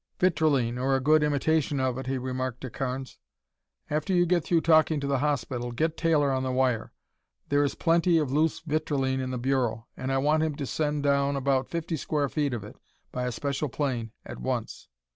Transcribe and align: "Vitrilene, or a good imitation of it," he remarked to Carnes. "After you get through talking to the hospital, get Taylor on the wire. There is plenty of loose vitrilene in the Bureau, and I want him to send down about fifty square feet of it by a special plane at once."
"Vitrilene, 0.17 0.79
or 0.79 0.95
a 0.95 0.99
good 0.99 1.21
imitation 1.21 1.79
of 1.79 1.95
it," 1.99 2.07
he 2.07 2.17
remarked 2.17 2.59
to 2.61 2.71
Carnes. 2.71 3.19
"After 3.87 4.13
you 4.15 4.25
get 4.25 4.43
through 4.43 4.61
talking 4.61 4.99
to 4.99 5.05
the 5.05 5.19
hospital, 5.19 5.71
get 5.71 5.95
Taylor 5.95 6.31
on 6.31 6.41
the 6.41 6.51
wire. 6.51 6.91
There 7.49 7.63
is 7.63 7.75
plenty 7.75 8.17
of 8.17 8.31
loose 8.31 8.61
vitrilene 8.61 9.19
in 9.19 9.29
the 9.29 9.37
Bureau, 9.37 9.85
and 9.95 10.11
I 10.11 10.17
want 10.17 10.41
him 10.41 10.55
to 10.55 10.65
send 10.65 11.03
down 11.03 11.35
about 11.35 11.69
fifty 11.69 11.97
square 11.97 12.29
feet 12.29 12.55
of 12.55 12.63
it 12.63 12.77
by 13.11 13.27
a 13.27 13.31
special 13.31 13.69
plane 13.69 14.11
at 14.25 14.39
once." 14.39 14.87